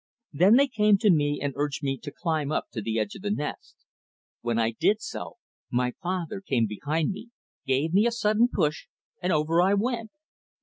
Then 0.33 0.55
they 0.55 0.65
came 0.67 0.97
to 0.97 1.11
me 1.11 1.39
and 1.43 1.53
urged 1.55 1.83
me 1.83 1.95
to 1.99 2.11
climb 2.11 2.51
up 2.51 2.71
to 2.71 2.81
the 2.81 2.97
edge 2.97 3.13
of 3.13 3.21
the 3.21 3.29
nest. 3.29 3.75
When 4.41 4.57
I 4.57 4.71
did 4.71 4.99
so, 4.99 5.37
my 5.69 5.93
father 6.01 6.41
came 6.41 6.65
behind 6.65 7.11
me, 7.11 7.29
gave 7.67 7.93
me 7.93 8.07
a 8.07 8.11
sudden 8.11 8.49
push, 8.51 8.87
and 9.21 9.31
over 9.31 9.61
I 9.61 9.75
went. 9.75 10.09